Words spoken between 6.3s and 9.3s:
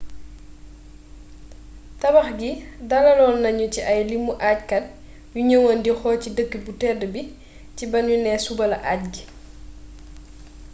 dëkk bu tedd bi ci banu nee suba la aj gi